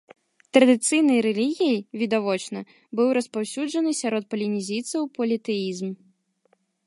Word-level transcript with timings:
Традыцыйнай 0.57 1.19
рэлігіяй, 1.25 1.77
відавочна, 2.03 2.59
быў 2.99 3.07
распаўсюджаны 3.19 3.91
сярод 4.01 4.23
палінезійцаў 4.31 5.01
політэізм. 5.19 5.89